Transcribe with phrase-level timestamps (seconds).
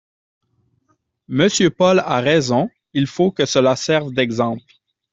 [1.27, 4.63] Monsieur Paul a raison, il faut que cela serve d’exemple